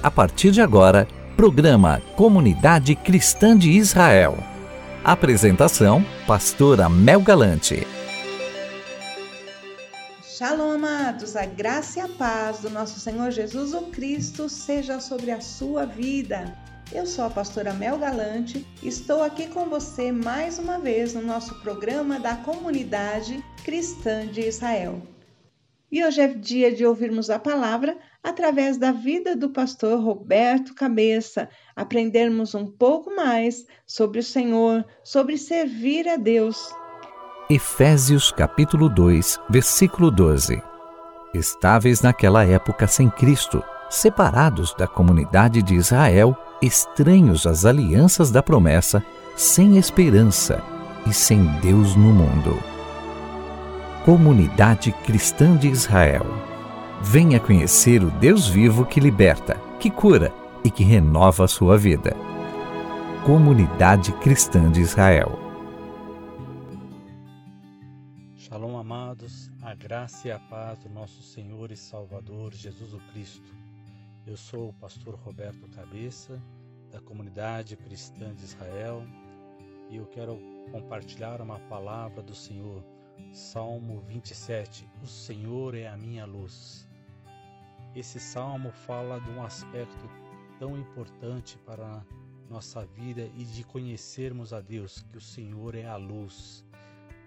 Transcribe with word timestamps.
A 0.00 0.12
partir 0.12 0.52
de 0.52 0.60
agora, 0.60 1.08
programa 1.36 2.00
Comunidade 2.14 2.94
Cristã 2.94 3.58
de 3.58 3.72
Israel. 3.72 4.38
Apresentação: 5.02 6.04
Pastora 6.24 6.88
Mel 6.88 7.20
Galante. 7.20 7.84
Shalom, 10.22 10.70
amados, 10.70 11.34
a 11.34 11.44
graça 11.46 11.98
e 11.98 12.02
a 12.02 12.08
paz 12.08 12.60
do 12.60 12.70
nosso 12.70 13.00
Senhor 13.00 13.32
Jesus 13.32 13.74
o 13.74 13.86
Cristo 13.86 14.48
seja 14.48 15.00
sobre 15.00 15.32
a 15.32 15.40
sua 15.40 15.84
vida. 15.84 16.56
Eu 16.92 17.04
sou 17.04 17.24
a 17.24 17.30
pastora 17.30 17.72
Mel 17.72 17.98
Galante, 17.98 18.64
estou 18.80 19.20
aqui 19.20 19.48
com 19.48 19.64
você 19.64 20.12
mais 20.12 20.60
uma 20.60 20.78
vez 20.78 21.12
no 21.12 21.22
nosso 21.22 21.56
programa 21.56 22.20
da 22.20 22.36
Comunidade 22.36 23.44
Cristã 23.64 24.28
de 24.28 24.42
Israel. 24.42 25.02
E 25.90 26.04
hoje 26.04 26.20
é 26.20 26.28
dia 26.28 26.72
de 26.72 26.86
ouvirmos 26.86 27.30
a 27.30 27.38
palavra 27.38 27.98
através 28.22 28.76
da 28.76 28.92
vida 28.92 29.36
do 29.36 29.50
pastor 29.50 30.02
Roberto 30.02 30.74
Cabeça, 30.74 31.48
aprendermos 31.74 32.54
um 32.54 32.66
pouco 32.66 33.14
mais 33.14 33.66
sobre 33.86 34.20
o 34.20 34.22
Senhor, 34.22 34.84
sobre 35.02 35.38
servir 35.38 36.08
a 36.08 36.16
Deus. 36.16 36.72
Efésios 37.50 38.30
capítulo 38.30 38.88
2, 38.88 39.40
versículo 39.48 40.10
12. 40.10 40.62
Estáveis 41.32 42.02
naquela 42.02 42.44
época 42.44 42.86
sem 42.86 43.08
Cristo, 43.08 43.62
separados 43.88 44.74
da 44.74 44.86
comunidade 44.86 45.62
de 45.62 45.74
Israel, 45.74 46.36
estranhos 46.60 47.46
às 47.46 47.64
alianças 47.64 48.30
da 48.30 48.42
promessa, 48.42 49.02
sem 49.36 49.78
esperança 49.78 50.62
e 51.06 51.12
sem 51.12 51.44
Deus 51.60 51.94
no 51.96 52.12
mundo. 52.12 52.58
Comunidade 54.04 54.92
Cristã 55.04 55.56
de 55.56 55.68
Israel. 55.68 56.47
Venha 57.00 57.38
conhecer 57.38 58.02
o 58.02 58.10
Deus 58.10 58.48
vivo 58.48 58.84
que 58.84 58.98
liberta, 58.98 59.54
que 59.78 59.88
cura 59.88 60.34
e 60.64 60.70
que 60.70 60.82
renova 60.82 61.44
a 61.44 61.48
sua 61.48 61.78
vida. 61.78 62.12
Comunidade 63.24 64.12
Cristã 64.14 64.70
de 64.70 64.80
Israel. 64.80 65.38
Shalom, 68.36 68.76
amados, 68.76 69.48
a 69.62 69.76
graça 69.76 70.26
e 70.26 70.32
a 70.32 70.40
paz 70.40 70.80
do 70.80 70.88
nosso 70.88 71.22
Senhor 71.22 71.70
e 71.70 71.76
Salvador 71.76 72.52
Jesus 72.52 72.92
o 72.92 72.98
Cristo. 73.12 73.54
Eu 74.26 74.36
sou 74.36 74.70
o 74.70 74.74
pastor 74.74 75.14
Roberto 75.14 75.68
Cabeça, 75.68 76.42
da 76.90 77.00
Comunidade 77.00 77.76
Cristã 77.76 78.34
de 78.34 78.42
Israel, 78.42 79.04
e 79.88 79.96
eu 79.96 80.06
quero 80.06 80.36
compartilhar 80.72 81.40
uma 81.40 81.60
palavra 81.60 82.22
do 82.22 82.34
Senhor 82.34 82.84
Salmo 83.32 84.00
27 84.08 84.88
O 85.02 85.06
Senhor 85.06 85.74
é 85.74 85.86
a 85.86 85.96
minha 85.96 86.24
luz. 86.24 86.87
Esse 87.98 88.20
salmo 88.20 88.70
fala 88.70 89.18
de 89.18 89.28
um 89.30 89.42
aspecto 89.42 90.08
tão 90.56 90.78
importante 90.78 91.58
para 91.66 92.06
nossa 92.48 92.86
vida 92.86 93.28
e 93.36 93.44
de 93.44 93.64
conhecermos 93.64 94.52
a 94.52 94.60
Deus, 94.60 95.02
que 95.10 95.18
o 95.18 95.20
Senhor 95.20 95.74
é 95.74 95.84
a 95.84 95.96
luz. 95.96 96.64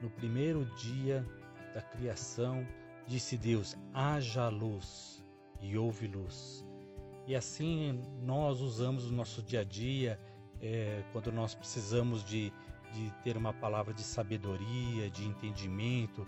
No 0.02 0.10
primeiro 0.10 0.64
dia 0.78 1.28
da 1.74 1.82
criação, 1.82 2.66
disse 3.06 3.38
Deus: 3.38 3.76
haja 3.94 4.48
luz, 4.48 5.22
e 5.60 5.78
houve 5.78 6.08
luz. 6.08 6.66
E 7.28 7.36
assim 7.36 8.02
nós 8.24 8.62
usamos 8.62 9.12
no 9.12 9.18
nosso 9.18 9.44
dia 9.44 9.60
a 9.60 9.64
dia, 9.66 10.18
é, 10.62 11.04
quando 11.12 11.34
nós 11.34 11.54
precisamos 11.54 12.24
de 12.24 12.54
de 12.92 13.10
ter 13.24 13.38
uma 13.38 13.54
palavra 13.54 13.94
de 13.94 14.04
sabedoria, 14.04 15.10
de 15.10 15.26
entendimento, 15.26 16.28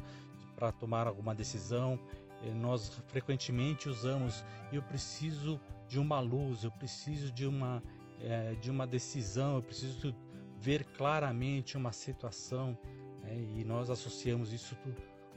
para 0.55 0.71
tomar 0.71 1.07
alguma 1.07 1.35
decisão. 1.35 1.99
Eh, 2.43 2.53
nós 2.53 3.01
frequentemente 3.07 3.89
usamos 3.89 4.43
eu 4.71 4.81
preciso 4.81 5.59
de 5.87 5.99
uma 5.99 6.19
luz, 6.19 6.63
eu 6.63 6.71
preciso 6.71 7.31
de 7.31 7.45
uma, 7.45 7.83
é, 8.19 8.55
de 8.55 8.71
uma 8.71 8.87
decisão, 8.87 9.55
eu 9.55 9.61
preciso 9.61 10.15
ver 10.57 10.85
claramente 10.85 11.77
uma 11.77 11.91
situação 11.91 12.77
né? 13.21 13.35
e 13.55 13.63
nós 13.63 13.89
associamos 13.89 14.51
isso 14.51 14.75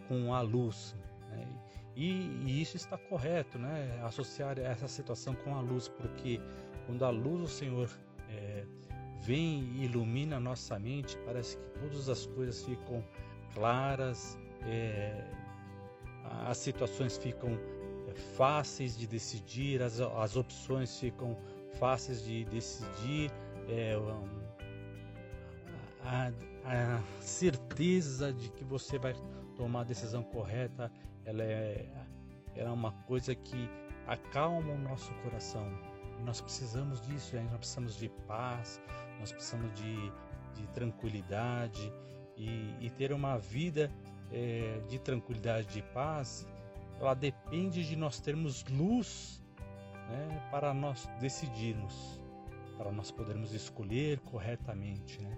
com 0.09 0.35
a 0.35 0.41
luz. 0.41 0.97
Né? 1.31 1.47
E, 1.95 2.11
e, 2.47 2.63
isso 2.63 2.77
está 2.77 2.97
correto, 2.97 3.59
né? 3.59 4.01
associar 4.03 4.59
essa 4.59 4.89
situação 4.89 5.35
com 5.35 5.55
a 5.55 5.61
luz, 5.61 5.89
porque 5.89 6.41
quando 6.87 7.05
a 7.05 7.11
luz 7.11 7.41
do 7.41 7.49
Senhor 7.49 7.91
é, 8.31 8.65
vem 9.21 9.63
e 9.77 9.85
ilumina 9.85 10.39
nossa 10.39 10.79
mente, 10.79 11.19
parece 11.25 11.57
que 11.57 11.81
todas 11.81 12.09
as 12.09 12.27
coisas 12.27 12.65
ficam 12.65 13.05
claras, 13.53 14.39
é, 14.63 15.25
as 16.47 16.57
situações 16.59 17.17
ficam 17.17 17.51
é, 18.09 18.15
fáceis 18.37 18.97
de 18.97 19.07
decidir, 19.07 19.83
as, 19.83 20.01
as 20.01 20.37
opções 20.37 20.99
ficam 20.99 21.37
fáceis 21.79 22.25
de 22.25 22.45
decidir, 22.45 23.31
é, 23.69 23.95
a, 26.03 26.33
a, 26.65 27.03
certeza 27.21 28.33
de 28.33 28.49
que 28.51 28.65
você 28.65 28.99
vai 28.99 29.15
tomar 29.57 29.81
a 29.81 29.85
decisão 29.85 30.23
correta, 30.23 30.91
ela 31.25 31.43
é, 31.43 31.87
ela 32.55 32.71
é 32.71 32.73
uma 32.73 32.93
coisa 32.93 33.35
que 33.35 33.69
acalma 34.07 34.73
o 34.73 34.79
nosso 34.79 35.13
coração. 35.23 35.67
Nós 36.25 36.41
precisamos 36.41 37.01
disso, 37.01 37.37
nós 37.37 37.59
precisamos 37.59 37.97
de 37.97 38.09
paz, 38.27 38.81
nós 39.21 39.33
precisamos 39.33 39.73
de, 39.75 40.13
de 40.55 40.67
tranquilidade 40.69 41.93
e, 42.37 42.75
e, 42.81 42.91
ter 42.91 43.13
uma 43.13 43.39
vida 43.39 43.91
é, 44.33 44.81
de 44.89 44.99
tranquilidade, 44.99 45.69
de 45.69 45.83
paz, 45.83 46.47
ela 47.01 47.15
depende 47.15 47.87
de 47.87 47.97
nós 47.97 48.21
termos 48.21 48.65
luz 48.65 49.43
né, 50.09 50.49
para 50.51 50.73
nós 50.73 51.09
decidirmos, 51.21 52.21
para 52.77 52.91
nós 52.91 53.11
podermos 53.11 53.53
escolher 53.53 54.19
corretamente. 54.21 55.21
Né? 55.21 55.37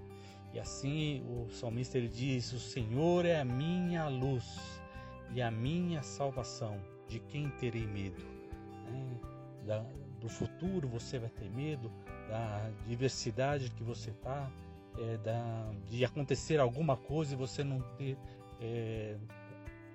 E 0.53 0.61
assim 0.61 1.25
o 1.29 1.51
salmista 1.51 1.99
ele 1.99 2.09
diz: 2.09 2.53
O 2.53 2.61
Senhor 2.61 3.25
é 3.25 3.41
a 3.41 3.45
minha 3.45 4.09
luz 4.09 4.81
e 5.31 5.43
a 5.43 5.51
minha 5.51 6.03
salvação, 6.03 6.81
de 7.07 7.19
quem 7.21 7.51
terei 7.51 7.87
medo? 7.87 8.23
Né? 8.91 9.21
Da, 9.67 9.85
do 10.21 10.29
futuro 10.29 10.89
você 10.89 11.19
vai 11.19 11.31
ter 11.31 11.51
medo, 11.51 11.91
da 12.29 12.71
diversidade 12.87 13.71
que 13.71 13.83
você 13.83 14.11
está, 14.11 14.51
é, 14.99 15.17
da, 15.19 15.71
de 15.89 16.05
acontecer 16.05 16.59
alguma 16.59 16.97
coisa 16.97 17.35
e 17.35 17.37
você 17.37 17.63
não 17.63 17.81
ter 17.97 18.17
é, 18.61 19.17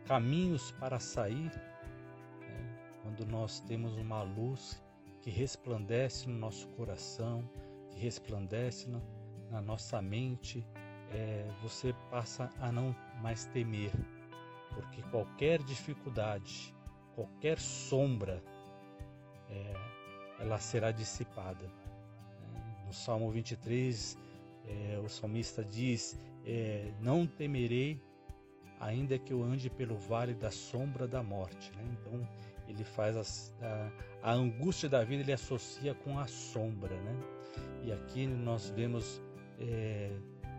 caminhos 0.06 0.72
para 0.74 1.00
sair. 1.00 1.51
Né? 2.41 2.78
Quando 3.01 3.25
nós 3.25 3.59
temos 3.62 3.96
uma 3.97 4.24
luz 4.24 4.81
que 5.22 5.29
resplandece 5.29 6.28
no 6.29 6.38
nosso 6.38 6.68
coração, 6.69 7.50
que 7.90 8.00
resplandece 8.00 8.90
na, 8.90 9.01
na 9.50 9.62
nossa 9.62 10.01
mente, 10.01 10.66
é, 11.12 11.47
você 11.62 11.94
passa 12.09 12.50
a 12.59 12.72
não 12.72 12.96
mais 13.22 13.46
temer, 13.46 13.91
porque 14.74 15.01
qualquer 15.03 15.62
dificuldade, 15.62 16.75
qualquer 17.16 17.59
sombra, 17.59 18.44
é, 19.50 19.74
ela 20.40 20.57
será 20.57 20.91
dissipada. 20.91 21.72
No 22.85 22.94
Salmo 22.94 23.31
23, 23.31 24.18
é, 24.66 25.00
o 25.03 25.07
salmista 25.07 25.63
diz: 25.63 26.19
é, 26.45 26.91
Não 27.00 27.25
temerei, 27.25 28.01
ainda 28.79 29.17
que 29.17 29.34
eu 29.34 29.44
ande 29.44 29.69
pelo 29.69 29.95
vale 29.95 30.34
da 30.34 30.51
sombra 30.51 31.07
da 31.07 31.23
morte. 31.23 31.72
Né? 31.75 31.84
Então, 32.00 32.28
ele 32.67 32.84
faz 32.84 33.51
a, 33.61 33.91
a, 34.22 34.31
angústia 34.31 34.89
da 34.89 35.03
vida, 35.03 35.22
ele 35.22 35.34
associa 35.34 35.94
com 35.94 36.19
a 36.19 36.28
sombra. 36.28 36.95
Né? 36.95 37.19
E 37.83 37.91
aqui 37.91 38.25
nós 38.28 38.69
vemos 38.69 39.22
é, 39.59 40.12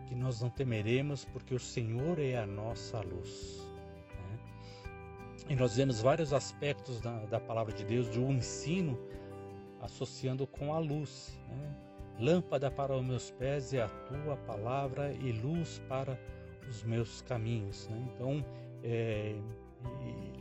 que 0.07 0.15
nós 0.15 0.41
não 0.41 0.49
temeremos, 0.49 1.25
porque 1.25 1.53
o 1.53 1.59
Senhor 1.59 2.19
é 2.19 2.37
a 2.37 2.45
nossa 2.45 3.01
luz. 3.01 3.67
Né? 4.07 4.39
E 5.49 5.55
nós 5.55 5.75
vemos 5.75 6.01
vários 6.01 6.33
aspectos 6.33 7.01
da, 7.01 7.25
da 7.25 7.39
palavra 7.39 7.73
de 7.73 7.83
Deus, 7.83 8.09
de 8.09 8.19
um 8.19 8.31
ensino 8.31 8.97
associando 9.81 10.47
com 10.47 10.73
a 10.73 10.79
luz. 10.79 11.37
Né? 11.49 11.75
Lâmpada 12.17 12.71
para 12.71 12.95
os 12.95 13.03
meus 13.03 13.29
pés 13.31 13.73
é 13.73 13.81
a 13.81 13.89
tua 13.89 14.37
palavra 14.37 15.11
e 15.13 15.33
luz 15.33 15.81
para 15.89 16.13
os 16.13 16.34
meus 16.83 17.21
caminhos. 17.21 17.87
Né? 17.87 18.07
Então, 18.13 18.45
é, 18.83 19.35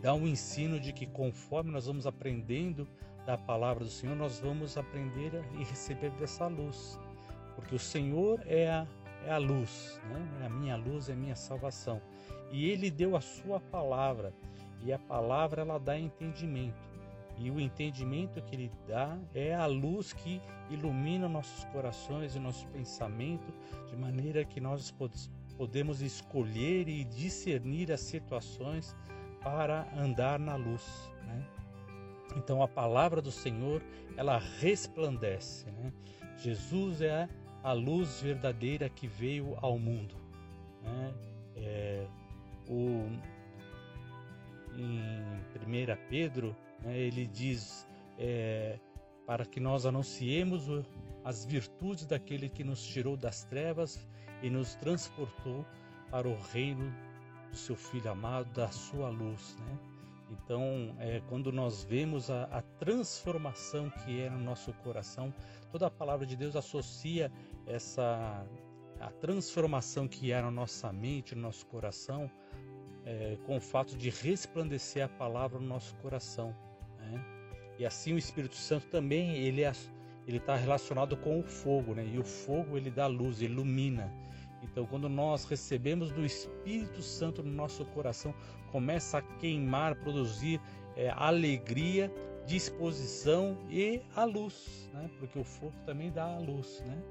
dá 0.00 0.15
um 0.15 0.26
ensino 0.26 0.79
de 0.79 0.93
que 0.93 1.06
conforme 1.06 1.71
nós 1.71 1.87
vamos 1.87 2.06
aprendendo 2.06 2.87
da 3.26 3.38
palavra 3.38 3.85
do 3.85 3.91
Senhor, 3.91 4.15
nós 4.15 4.38
vamos 4.38 4.76
aprender 4.76 5.32
e 5.59 5.65
receber 5.65 6.11
dessa 6.12 6.47
luz. 6.47 6.99
Porque 7.55 7.75
o 7.75 7.79
Senhor 7.79 8.41
é 8.47 8.69
a, 8.69 8.87
é 9.25 9.32
a 9.32 9.38
luz, 9.38 10.00
né? 10.11 10.43
É 10.43 10.47
a 10.47 10.50
minha 10.50 10.76
luz, 10.76 11.09
é 11.09 11.12
a 11.12 11.17
minha 11.17 11.37
salvação. 11.37 12.03
E 12.50 12.69
Ele 12.69 12.91
deu 12.91 13.17
a 13.17 13.21
sua 13.21 13.61
palavra, 13.61 14.35
e 14.85 14.93
a 14.93 14.99
palavra 14.99 15.62
ela 15.62 15.79
dá 15.79 15.99
entendimento. 15.99 16.85
E 17.38 17.50
o 17.50 17.59
entendimento 17.59 18.41
que 18.43 18.55
ele 18.55 18.71
dá 18.87 19.19
é 19.35 19.55
a 19.55 19.67
luz 19.67 20.12
que 20.12 20.41
ilumina 20.71 21.29
nossos 21.29 21.65
corações 21.67 22.37
e 22.37 22.38
nosso 22.38 22.67
pensamento, 22.69 23.53
de 23.88 23.97
maneira 23.97 24.44
que 24.44 24.61
nós 24.61 24.91
podemos 25.56 26.00
escolher 26.00 26.88
e 26.88 27.04
discernir 27.04 27.92
as 27.92 28.00
situações 28.00 28.94
para 29.42 29.86
andar 29.96 30.38
na 30.38 30.56
luz. 30.56 30.84
Né? 31.26 31.46
Então 32.36 32.62
a 32.62 32.68
palavra 32.68 33.20
do 33.20 33.30
Senhor 33.30 33.82
ela 34.16 34.38
resplandece. 34.38 35.70
Né? 35.70 35.92
Jesus 36.38 37.00
é 37.00 37.28
a 37.62 37.72
luz 37.72 38.20
verdadeira 38.20 38.88
que 38.88 39.06
veio 39.06 39.56
ao 39.60 39.78
mundo. 39.78 40.14
Né? 40.82 41.14
É, 41.56 42.06
o, 42.68 43.06
em 44.76 45.10
1 45.54 46.08
Pedro, 46.08 46.56
né, 46.82 46.98
ele 46.98 47.26
diz 47.26 47.86
é, 48.18 48.78
para 49.26 49.44
que 49.46 49.60
nós 49.60 49.86
anunciemos 49.86 50.68
as 51.24 51.44
virtudes 51.44 52.06
daquele 52.06 52.48
que 52.48 52.62
nos 52.62 52.84
tirou 52.86 53.16
das 53.16 53.44
trevas 53.44 54.06
e 54.44 54.50
nos 54.50 54.75
transportou 54.75 55.64
para 56.11 56.29
o 56.29 56.37
reino 56.52 56.94
do 57.50 57.56
seu 57.56 57.75
Filho 57.75 58.11
amado, 58.11 58.52
da 58.52 58.69
sua 58.69 59.08
luz. 59.08 59.56
Né? 59.58 59.79
Então, 60.31 60.94
é, 60.99 61.23
quando 61.31 61.50
nós 61.50 61.82
vemos 61.82 62.31
a, 62.31 62.44
a, 62.44 62.61
transformação 62.61 63.88
que 63.88 64.20
é 64.20 64.29
no 64.29 64.38
nosso 64.38 64.70
coração, 64.75 65.32
toda 65.73 65.87
a 65.87 65.91
palavra 65.91 66.26
de 66.26 66.37
Deus 66.37 66.55
associa 66.56 67.32
essa 67.67 68.46
a 69.00 69.11
transformação 69.11 70.06
que 70.06 70.31
é 70.31 70.41
na 70.41 70.50
nossa 70.50 70.93
mente, 70.93 71.35
no 71.35 71.40
nosso 71.43 71.67
coração, 71.67 72.31
é, 73.05 73.37
com 73.47 73.56
o 73.56 73.61
fato 73.61 73.97
de 73.97 74.11
resplandecer 74.11 75.05
a 75.05 75.08
palavra 75.08 75.58
no 75.58 75.67
nosso 75.67 75.94
coração. 75.97 76.55
Né? 76.99 77.25
E 77.79 77.87
assim 77.87 78.12
o 78.12 78.19
Espírito 78.19 78.56
Santo 78.56 78.87
também 78.87 79.37
ele 79.37 79.62
é, 79.62 79.73
ele 80.26 80.37
está 80.37 80.55
relacionado 80.55 81.17
com 81.17 81.40
o 81.40 81.43
fogo, 81.43 81.94
né? 81.94 82.06
E 82.06 82.19
o 82.19 82.25
fogo 82.25 82.76
ele 82.76 82.90
dá 82.90 83.06
luz, 83.06 83.43
ilumina. 83.43 84.12
Então, 84.64 84.87
quando 84.87 85.08
nós 85.08 85.44
recebemos 85.44 86.11
do 86.11 86.25
Espírito 86.25 87.02
Santo 87.02 87.43
no 87.43 87.52
nosso 87.52 87.84
coração, 87.87 88.34
começa 88.72 89.19
a 89.19 89.22
queimar, 89.22 89.94
produzir 89.96 90.61
é, 90.96 91.11
alegria, 91.11 92.12
disposição 92.46 93.56
e 93.70 94.02
a 94.16 94.25
luz, 94.25 94.88
né? 94.93 95.11
Porque 95.19 95.38
o 95.38 95.44
fogo 95.44 95.75
também 95.87 96.11
dá 96.11 96.25
a 96.25 96.38
luz, 96.38 96.82
né? 96.87 97.02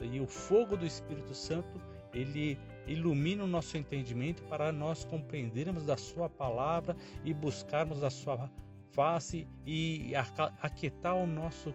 E 0.00 0.18
o 0.20 0.26
fogo 0.26 0.76
do 0.76 0.84
Espírito 0.84 1.34
Santo 1.34 1.80
ele 2.12 2.58
ilumina 2.86 3.44
o 3.44 3.46
nosso 3.46 3.76
entendimento 3.76 4.42
para 4.44 4.72
nós 4.72 5.04
compreendermos 5.04 5.84
da 5.84 5.96
Sua 5.96 6.28
palavra 6.28 6.96
e 7.24 7.32
buscarmos 7.32 8.02
a 8.02 8.10
Sua 8.10 8.50
face 8.90 9.46
e 9.64 10.12
aquietar 10.60 11.16
o 11.16 11.26
nosso 11.26 11.74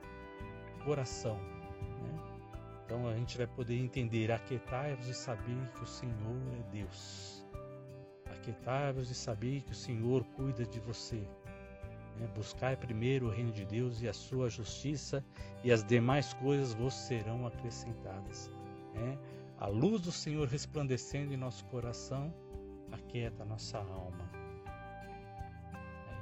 coração. 0.83 1.56
Então 2.87 3.05
a 3.05 3.13
gente 3.13 3.37
vai 3.37 3.45
poder 3.45 3.77
entender: 3.77 4.31
aquietai-vos 4.31 5.09
e 5.09 5.13
saber 5.13 5.69
que 5.75 5.83
o 5.83 5.85
Senhor 5.85 6.41
é 6.57 6.71
Deus. 6.71 7.45
Aquietai-vos 8.31 9.11
e 9.11 9.13
saber 9.13 9.61
que 9.63 9.73
o 9.73 9.75
Senhor 9.75 10.23
cuida 10.37 10.65
de 10.65 10.79
você. 10.79 11.27
Né? 12.17 12.27
Buscai 12.33 12.77
primeiro 12.77 13.27
o 13.27 13.29
reino 13.29 13.51
de 13.51 13.65
Deus 13.65 14.01
e 14.01 14.07
a 14.07 14.13
sua 14.13 14.49
justiça, 14.49 15.21
e 15.65 15.71
as 15.71 15.83
demais 15.83 16.33
coisas 16.35 16.73
vos 16.73 16.93
serão 16.93 17.45
acrescentadas. 17.45 18.49
Né? 18.93 19.17
A 19.59 19.67
luz 19.67 19.99
do 19.99 20.11
Senhor 20.11 20.47
resplandecendo 20.47 21.33
em 21.33 21.37
nosso 21.37 21.65
coração 21.65 22.33
aquieta 22.89 23.43
a 23.43 23.45
nossa 23.45 23.79
alma. 23.79 24.31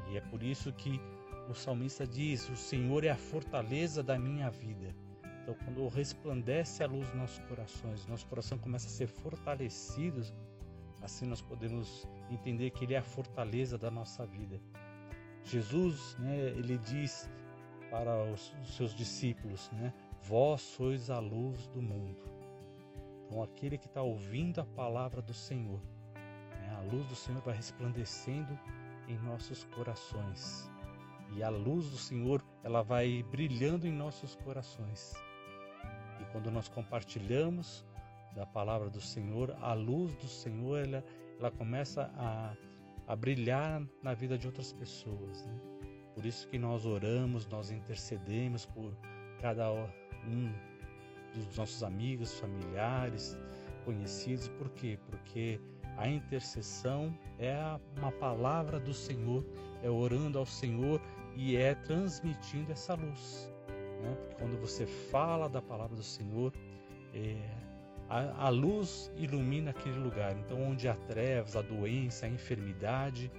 E 0.09 0.17
é 0.17 0.21
por 0.21 0.41
isso 0.41 0.73
que 0.73 1.00
o 1.47 1.53
salmista 1.53 2.07
diz: 2.07 2.50
O 2.50 2.56
Senhor 2.56 3.03
é 3.03 3.09
a 3.12 3.17
fortaleza 3.17 4.01
da 4.01 4.17
minha 4.17 4.50
vida. 4.50 5.04
Então, 5.45 5.56
quando 5.63 5.88
resplandece 5.88 6.83
a 6.83 6.88
luz 6.88 7.07
nos 7.09 7.18
nossos 7.18 7.39
corações, 7.47 8.07
nosso 8.07 8.25
coração 8.25 8.57
começa 8.57 8.88
a 8.88 8.89
ser 8.89 9.06
fortalecido, 9.06 10.24
assim 11.03 11.27
nós 11.27 11.39
podemos 11.39 12.07
entender 12.31 12.71
que 12.71 12.83
Ele 12.83 12.95
é 12.95 12.97
a 12.97 13.03
fortaleza 13.03 13.77
da 13.77 13.92
nossa 13.92 14.25
vida. 14.25 14.59
Jesus, 15.44 16.18
né, 16.18 16.36
ele 16.50 16.80
diz 16.80 17.30
para 17.92 18.24
os, 18.24 18.56
seus 18.75 18.95
discípulos, 18.95 19.69
né, 19.74 19.94
Vós 20.24 20.62
sois 20.62 21.12
a 21.12 21.19
luz 21.19 21.68
do 21.68 21.80
mundo. 21.80 22.18
Então, 23.27 23.44
aquele 23.44 23.77
que 23.77 23.86
está 23.86 24.01
ouvindo 24.01 24.62
a 24.62 24.65
palavra 24.65 25.21
do 25.21 25.36
Senhor, 25.36 25.80
né, 26.15 26.75
a 26.75 26.81
luz 26.91 27.06
do 27.06 27.15
Senhor 27.15 27.39
vai 27.44 27.56
resplandecendo 27.56 28.59
em 29.07 29.19
nossos 29.19 29.63
corações. 29.65 30.71
E 31.36 31.44
a 31.44 31.50
luz 31.50 31.88
do 31.91 31.98
Senhor, 31.98 32.44
ela 32.63 32.81
vai 32.81 33.21
brilhando 33.30 33.86
em 33.86 33.91
nossos 33.91 34.36
corações. 34.38 35.13
Quando 36.35 36.51
nós 36.51 36.67
compartilhamos 36.67 37.85
da 38.35 38.45
palavra 38.45 38.89
do 38.89 38.99
Senhor, 38.99 39.55
a 39.61 39.71
luz 39.71 40.13
do 40.15 40.27
Senhor, 40.27 40.85
ela, 40.85 41.01
ela 41.39 41.49
começa 41.49 42.11
a, 42.17 42.53
a 43.07 43.15
brilhar 43.15 43.81
na 44.03 44.13
vida 44.13 44.37
de 44.37 44.45
outras 44.45 44.73
pessoas. 44.73 45.45
Né? 45.45 45.57
Por 46.13 46.25
isso 46.25 46.45
que 46.49 46.59
nós 46.59 46.85
oramos, 46.85 47.47
nós 47.47 47.71
intercedemos 47.71 48.65
por 48.65 48.93
cada 49.39 49.71
um 50.27 50.53
dos 51.33 51.55
nossos 51.55 51.81
amigos, 51.81 52.38
familiares, 52.38 53.38
conhecidos. 53.85 54.49
Por 54.49 54.69
quê? 54.71 54.99
Porque 55.09 55.57
a 55.95 56.05
intercessão 56.05 57.17
é 57.39 57.57
uma 57.95 58.11
palavra 58.11 58.77
do 58.77 58.93
Senhor, 58.93 59.45
é 59.81 59.89
orando 59.89 60.38
ao 60.38 60.45
Senhor 60.45 61.01
e 61.33 61.55
é 61.55 61.73
transmitindo 61.75 62.73
essa 62.73 62.93
luz. 62.93 63.54
Né? 64.05 64.17
Quando 64.37 64.59
você 64.59 64.85
fala 64.85 65.49
da 65.49 65.61
palavra 65.61 65.95
do 65.95 66.03
Senhor, 66.03 66.53
é, 67.13 67.37
a, 68.07 68.45
a, 68.45 68.49
luz 68.49 69.11
ilumina 69.15 69.71
aquele 69.71 69.97
lugar. 69.97 70.35
Então, 70.37 70.61
onde 70.61 70.87
há 70.87 70.95
trevas, 70.95 71.55
a 71.55 71.61
doença, 71.61 72.25
a 72.25 72.29
enfermidade, 72.29 73.31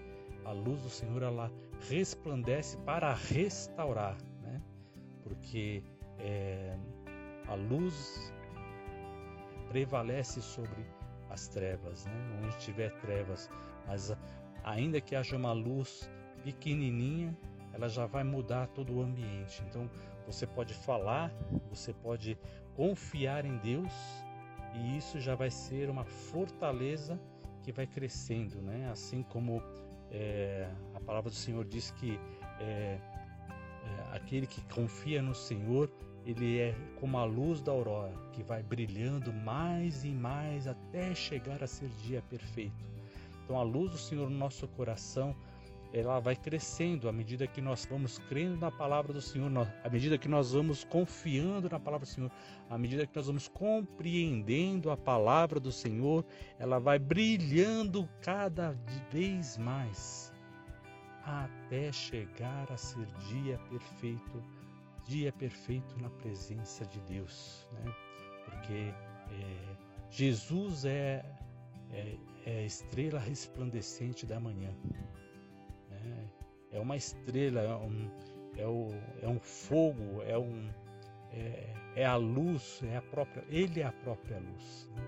a 0.45 0.53
luz 0.53 0.83
do 0.83 0.91
Senhor 0.91 1.23
ela 1.23 1.51
resplandece 1.89 2.77
para 2.79 3.15
restaurar, 3.15 4.17
né? 4.43 4.61
Porque 5.23 5.83
é, 6.19 6.77
a 7.47 7.55
luz 7.55 8.33
prevalece 9.69 10.41
sobre 10.41 10.87
as 11.29 11.49
trevas, 11.49 12.07
né? 12.07 12.41
onde 12.43 12.57
tiver 12.59 12.91
trevas, 13.01 13.51
mas 13.87 14.17
ainda 14.65 15.01
que 15.01 15.15
haja 15.15 15.37
uma 15.37 15.53
luz 15.53 16.11
pequenininha, 16.43 17.37
ela 17.73 17.89
já 17.89 18.07
vai 18.07 18.25
mudar 18.25 18.69
todo 18.69 18.97
o 18.97 19.03
ambiente. 19.03 19.63
Então 19.69 19.91
você 20.27 20.47
pode 20.47 20.75
falar, 20.75 21.33
você 21.71 21.93
pode 21.93 22.37
confiar 22.75 23.45
em 23.45 23.57
Deus 23.59 23.93
e 24.75 24.97
isso 24.97 25.21
já 25.21 25.35
vai 25.35 25.51
ser 25.51 25.89
uma 25.89 26.05
fortaleza 26.05 27.19
que 27.63 27.73
vai 27.73 27.87
crescendo, 27.87 28.61
né? 28.61 28.89
Assim 28.91 29.23
como 29.23 29.63
é, 30.11 30.69
a 30.95 31.01
palavra 31.01 31.31
do 31.31 31.37
Senhor 31.37 31.65
diz 31.65 31.91
que 31.93 32.19
é, 32.61 32.65
é, 32.65 33.01
aquele 34.13 34.47
que 34.47 34.61
confia 34.73 35.23
no 35.23 35.35
Senhor 35.35 35.91
ele 36.27 36.59
é 36.59 36.75
como 36.99 37.19
a 37.19 37.25
luz 37.25 37.63
da 37.63 37.71
aurora 37.71 38.13
que 38.33 38.43
vai 38.43 38.61
brilhando 38.61 39.33
mais 39.33 40.05
e 40.05 40.11
mais 40.11 40.67
até 40.67 41.15
chegar 41.15 41.63
a 41.63 41.69
ser 41.69 41.89
dia 42.03 42.21
perfeito. 42.29 42.85
Então 43.45 43.57
a 43.57 43.63
luz 43.63 43.93
do 43.93 43.99
Senhor 43.99 44.29
no 44.29 44.37
nosso 44.37 44.67
coração, 44.67 45.37
ela 45.99 46.21
vai 46.21 46.37
crescendo 46.37 47.09
à 47.09 47.13
medida 47.13 47.47
que 47.47 47.61
nós 47.61 47.87
vamos 47.87 48.19
crendo 48.19 48.59
na 48.59 48.71
palavra 48.71 49.13
do 49.13 49.21
Senhor, 49.21 49.51
à 49.83 49.89
medida 49.89 50.19
que 50.19 50.29
nós 50.29 50.53
vamos 50.53 50.85
confiando 50.85 51.71
na 51.71 51.81
palavra 51.81 52.05
do 52.07 52.11
Senhor, 52.11 52.31
à 52.69 52.77
medida 52.77 53.07
que 53.07 53.17
nós 53.17 53.27
vamos 53.27 53.49
compreendendo 53.49 54.91
a 54.91 54.97
palavra 54.97 55.59
do 55.59 55.73
Senhor, 55.73 56.25
ela 56.59 56.79
vai 56.79 56.99
brilhando 56.99 58.09
cada 58.21 58.73
vez 59.11 59.57
mais 59.57 60.33
até 61.25 61.91
chegar 61.91 62.71
a 62.71 62.77
ser 62.77 63.07
dia 63.29 63.59
perfeito 63.71 64.43
dia 65.07 65.33
perfeito 65.33 65.97
na 66.01 66.11
presença 66.11 66.85
de 66.85 67.01
Deus, 67.03 67.67
né? 67.73 67.95
porque 68.45 68.93
é, 69.31 69.77
Jesus 70.11 70.85
é, 70.85 71.25
é, 71.93 72.17
é, 72.45 72.59
a 72.59 72.63
estrela 72.63 73.19
resplandecente 73.21 74.27
da 74.27 74.41
manhã. 74.41 74.75
É 76.77 76.81
uma 76.81 76.97
estrela, 76.97 77.61
é 77.61 77.75
um, 77.75 78.11
é, 78.59 78.67
o, 78.67 78.89
é 79.23 79.29
um 79.29 79.41
fogo, 79.41 80.23
é, 80.27 80.37
um, 80.37 80.69
é, 81.33 81.75
é 81.97 82.05
a 82.05 82.17
luz, 82.17 82.83
é 82.85 82.99
a 82.99 83.03
própria, 83.03 83.43
ele 83.49 83.81
é 83.81 83.85
a 83.85 83.93
própria 83.93 84.39
luz. 84.39 84.91
Né? 84.95 85.03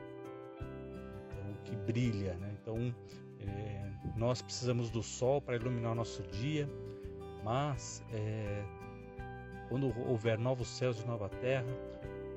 Então, 1.27 1.55
que 1.65 1.77
brilha. 1.77 2.35
Né? 2.35 2.57
Então, 2.61 2.95
é, 3.41 3.91
nós 4.17 4.41
precisamos 4.41 4.91
do 4.91 5.03
sol 5.03 5.43
para 5.43 5.57
iluminar 5.57 5.93
o 5.93 5.95
nosso 5.95 6.23
dia, 6.23 6.67
mas 7.45 8.03
é, 8.13 8.65
quando 9.69 9.95
houver 10.09 10.39
novos 10.39 10.69
céus 10.69 11.03
e 11.03 11.07
nova 11.07 11.29
terra, 11.29 11.67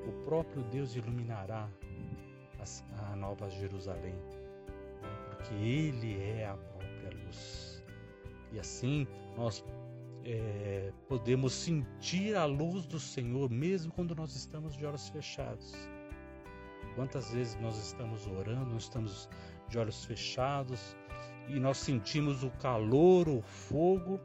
o 0.06 0.12
próprio 0.24 0.62
Deus 0.64 0.94
iluminará 0.94 1.68
a 3.10 3.16
nova 3.16 3.48
Jerusalém, 3.48 4.14
né? 4.14 5.26
porque 5.30 5.54
Ele 5.54 6.20
é 6.20 6.46
a 6.46 6.54
própria 6.54 7.10
luz. 7.24 7.71
E 8.52 8.60
assim 8.60 9.06
nós 9.36 9.64
é, 10.24 10.92
podemos 11.08 11.52
sentir 11.52 12.36
a 12.36 12.44
luz 12.44 12.86
do 12.86 13.00
Senhor 13.00 13.50
mesmo 13.50 13.92
quando 13.92 14.14
nós 14.14 14.34
estamos 14.36 14.76
de 14.76 14.86
olhos 14.86 15.08
fechados. 15.08 15.74
Quantas 16.94 17.32
vezes 17.32 17.58
nós 17.60 17.78
estamos 17.78 18.26
orando, 18.26 18.66
nós 18.66 18.84
estamos 18.84 19.28
de 19.68 19.78
olhos 19.78 20.04
fechados 20.04 20.94
e 21.48 21.58
nós 21.58 21.78
sentimos 21.78 22.44
o 22.44 22.50
calor, 22.50 23.28
o 23.28 23.40
fogo 23.42 24.20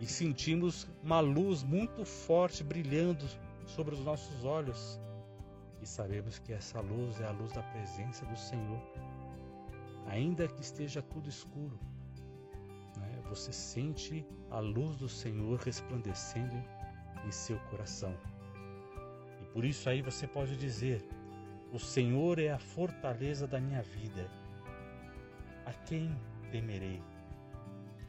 e 0.00 0.06
sentimos 0.06 0.88
uma 1.02 1.20
luz 1.20 1.62
muito 1.62 2.04
forte 2.04 2.64
brilhando 2.64 3.24
sobre 3.66 3.94
os 3.94 4.00
nossos 4.04 4.44
olhos. 4.44 4.98
E 5.80 5.86
sabemos 5.86 6.38
que 6.38 6.52
essa 6.52 6.80
luz 6.80 7.20
é 7.20 7.26
a 7.26 7.30
luz 7.30 7.52
da 7.52 7.62
presença 7.62 8.24
do 8.26 8.36
Senhor. 8.36 8.80
Ainda 10.06 10.48
que 10.48 10.62
esteja 10.62 11.02
tudo 11.02 11.28
escuro, 11.28 11.78
você 13.34 13.50
sente 13.50 14.26
a 14.50 14.60
luz 14.60 14.94
do 14.96 15.08
Senhor 15.08 15.58
resplandecendo 15.58 16.62
em 17.26 17.30
seu 17.30 17.58
coração. 17.70 18.14
E 19.40 19.44
por 19.54 19.64
isso 19.64 19.88
aí 19.88 20.02
você 20.02 20.26
pode 20.26 20.54
dizer: 20.54 21.02
O 21.72 21.78
Senhor 21.78 22.38
é 22.38 22.50
a 22.50 22.58
fortaleza 22.58 23.46
da 23.46 23.58
minha 23.58 23.80
vida. 23.80 24.30
A 25.64 25.72
quem 25.72 26.14
temerei? 26.50 27.02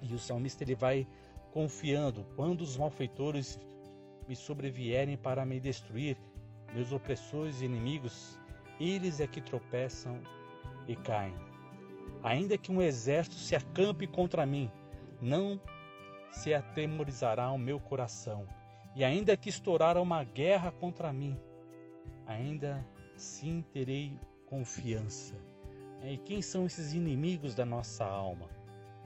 E 0.01 0.13
o 0.13 0.19
salmista 0.19 0.65
ele 0.65 0.75
vai 0.75 1.07
confiando 1.51 2.25
quando 2.35 2.61
os 2.61 2.75
malfeitores 2.75 3.57
me 4.27 4.35
sobrevierem 4.35 5.15
para 5.15 5.45
me 5.45 5.57
destruir, 5.57 6.17
meus 6.73 6.91
opressores 6.91 7.61
e 7.61 7.65
inimigos, 7.65 8.37
eles 8.77 9.21
é 9.21 9.27
que 9.27 9.39
tropeçam 9.39 10.19
e 10.85 10.97
caem. 10.97 11.35
Ainda 12.21 12.57
que 12.57 12.71
um 12.71 12.81
exército 12.81 13.35
se 13.35 13.55
acampe 13.55 14.07
contra 14.07 14.45
mim, 14.45 14.69
não 15.23 15.59
se 16.31 16.53
atemorizará 16.53 17.49
o 17.51 17.57
meu 17.57 17.79
coração. 17.79 18.45
E 18.95 19.03
ainda 19.03 19.37
que 19.37 19.49
estourar 19.49 19.97
uma 19.97 20.23
guerra 20.23 20.71
contra 20.71 21.11
mim, 21.11 21.39
ainda 22.27 22.85
sim 23.15 23.63
terei 23.71 24.19
confiança. 24.45 25.35
E 26.03 26.17
quem 26.17 26.41
são 26.41 26.65
esses 26.65 26.93
inimigos 26.93 27.55
da 27.55 27.65
nossa 27.65 28.05
alma? 28.05 28.49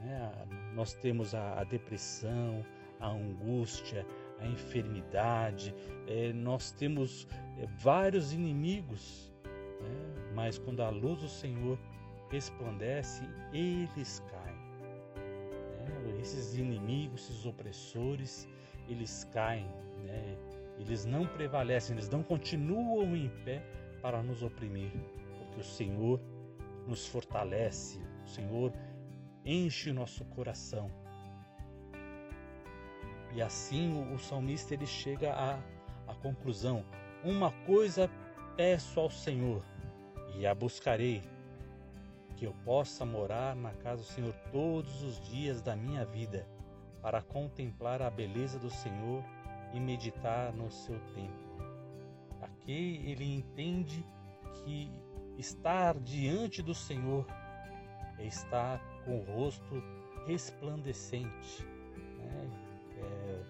É, 0.00 0.74
nós 0.74 0.94
temos 0.94 1.34
a, 1.34 1.64
depressão, 1.64 2.64
a 3.00 3.08
angústia, 3.08 4.06
a 4.38 4.46
enfermidade, 4.46 5.74
é, 6.06 6.32
nós 6.32 6.70
temos 6.72 7.26
é, 7.58 7.66
vários 7.78 8.32
inimigos, 8.32 9.32
né? 9.44 10.32
mas 10.34 10.58
quando 10.58 10.82
a 10.82 10.88
luz 10.88 11.20
do 11.20 11.28
Senhor 11.28 11.78
resplandece, 12.30 13.22
eles 13.52 14.22
caem. 14.30 14.47
Esses 16.18 16.54
inimigos, 16.56 17.22
esses 17.22 17.46
opressores, 17.46 18.48
eles 18.88 19.24
caem, 19.32 19.66
né? 20.04 20.36
eles 20.78 21.04
não 21.04 21.26
prevalecem, 21.26 21.94
eles 21.94 22.08
não 22.08 22.22
continuam 22.22 23.16
em 23.16 23.28
pé 23.44 23.62
para 24.02 24.22
nos 24.22 24.42
oprimir, 24.42 24.92
porque 25.38 25.60
o 25.60 25.64
Senhor 25.64 26.20
nos 26.86 27.06
fortalece, 27.06 28.00
o 28.24 28.28
Senhor 28.28 28.72
enche 29.44 29.90
o 29.90 29.94
nosso 29.94 30.24
coração 30.26 30.90
e 33.34 33.42
assim 33.42 34.12
o 34.12 34.18
salmista 34.18 34.74
ele 34.74 34.86
chega 34.86 35.32
à, 35.32 35.58
à 36.06 36.14
conclusão: 36.14 36.84
uma 37.22 37.52
coisa 37.66 38.10
peço 38.56 38.98
ao 38.98 39.10
Senhor 39.10 39.62
e 40.36 40.46
a 40.46 40.54
buscarei, 40.54 41.22
que 42.38 42.44
eu 42.44 42.54
possa 42.64 43.04
morar 43.04 43.56
na 43.56 43.72
casa 43.72 44.02
do 44.02 44.08
Senhor 44.08 44.32
todos 44.52 45.02
os 45.02 45.20
dias 45.28 45.60
da 45.60 45.74
minha 45.74 46.04
vida, 46.04 46.46
para 47.02 47.20
contemplar 47.20 48.00
a 48.00 48.08
beleza 48.08 48.60
do 48.60 48.70
Senhor 48.70 49.24
e 49.74 49.80
meditar 49.80 50.52
no 50.52 50.70
seu 50.70 50.98
templo. 51.14 51.48
Aqui 52.40 53.02
ele 53.04 53.24
entende 53.24 54.06
que 54.64 54.88
estar 55.36 55.98
diante 55.98 56.62
do 56.62 56.74
Senhor 56.74 57.26
é 58.18 58.24
estar 58.24 58.80
com 59.04 59.18
o 59.18 59.24
rosto 59.24 59.82
resplandecente. 60.26 61.66
Né? 62.18 62.68
é, 62.98 63.42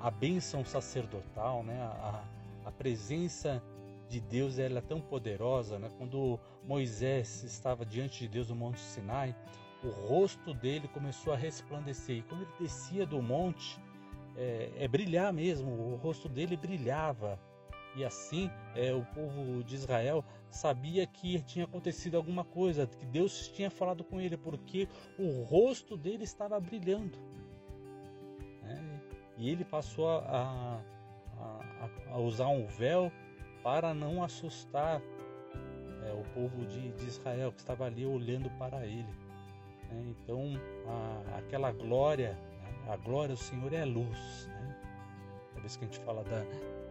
a 0.00 0.10
bênção 0.10 0.64
sacerdotal, 0.64 1.62
né? 1.62 1.80
a, 1.80 2.22
a 2.66 2.72
presença 2.72 3.62
de 4.08 4.20
Deus 4.20 4.58
ela 4.58 4.78
é 4.78 4.82
tão 4.82 5.00
poderosa. 5.00 5.78
Né? 5.78 5.88
Quando 5.98 6.38
Moisés 6.64 7.42
estava 7.44 7.84
diante 7.84 8.20
de 8.20 8.28
Deus 8.28 8.48
no 8.48 8.56
Monte 8.56 8.80
Sinai, 8.80 9.34
o 9.82 9.88
rosto 9.88 10.54
dele 10.54 10.88
começou 10.88 11.32
a 11.32 11.36
resplandecer. 11.36 12.18
E 12.18 12.22
quando 12.22 12.42
ele 12.42 12.52
descia 12.60 13.06
do 13.06 13.20
monte, 13.22 13.78
é, 14.36 14.70
é 14.78 14.88
brilhar 14.88 15.32
mesmo, 15.32 15.70
o 15.70 15.96
rosto 15.96 16.28
dele 16.28 16.56
brilhava. 16.56 17.38
E 17.94 18.04
assim 18.04 18.50
é, 18.74 18.92
o 18.92 19.04
povo 19.06 19.64
de 19.64 19.74
Israel 19.74 20.24
sabia 20.50 21.06
que 21.06 21.40
tinha 21.42 21.64
acontecido 21.64 22.16
alguma 22.16 22.44
coisa, 22.44 22.86
que 22.86 23.06
Deus 23.06 23.48
tinha 23.48 23.70
falado 23.70 24.04
com 24.04 24.20
ele, 24.20 24.36
porque 24.36 24.88
o 25.18 25.42
rosto 25.42 25.96
dele 25.96 26.24
estava 26.24 26.58
brilhando. 26.60 27.18
E 29.38 29.50
ele 29.50 29.64
passou 29.64 30.08
a, 30.08 30.80
a, 31.38 31.88
a 32.10 32.18
usar 32.18 32.48
um 32.48 32.66
véu 32.66 33.12
para 33.66 33.92
não 33.92 34.22
assustar 34.22 35.02
é, 36.04 36.12
o 36.12 36.22
povo 36.32 36.64
de, 36.66 36.92
de, 36.92 37.04
Israel 37.04 37.50
que 37.50 37.58
estava 37.58 37.84
ali 37.84 38.06
olhando 38.06 38.48
para 38.60 38.86
ele. 38.86 39.12
Né? 39.90 40.04
Então, 40.08 40.52
a, 40.86 41.38
aquela 41.38 41.72
glória, 41.72 42.38
né? 42.62 42.92
a 42.92 42.96
glória 42.96 43.34
do 43.34 43.40
Senhor 43.40 43.72
é 43.72 43.84
luz. 43.84 44.46
Né? 44.46 44.76
Cada 45.48 45.60
vez 45.62 45.76
que 45.76 45.84
a 45.84 45.88
gente 45.88 45.98
fala 45.98 46.22
da 46.22 46.44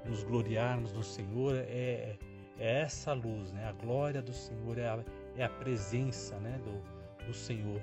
nos 0.03 0.22
gloriarmos 0.25 0.91
no 0.91 1.01
Senhor, 1.01 1.55
é, 1.55 2.17
é 2.60 2.82
essa 2.82 3.13
luz, 3.13 3.53
né? 3.53 3.70
a 3.70 3.72
glória 3.72 4.22
do 4.22 4.34
Senhor 4.34 4.77
é 4.77 4.89
a, 4.89 5.00
é 5.38 5.46
a 5.46 5.50
presença 5.50 6.36
né? 6.39 6.60
do, 6.62 7.25
do 7.25 7.34
Senhor. 7.34 7.82